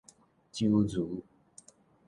[0.51, 1.21] 周瑜